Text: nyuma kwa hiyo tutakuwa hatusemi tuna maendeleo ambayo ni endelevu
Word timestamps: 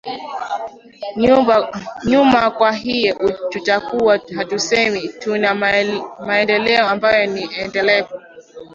nyuma 2.07 2.43
kwa 2.51 2.71
hiyo 2.71 3.31
tutakuwa 3.49 4.19
hatusemi 4.35 5.07
tuna 5.19 5.55
maendeleo 6.25 6.87
ambayo 6.87 7.25
ni 7.25 7.49
endelevu 7.55 8.13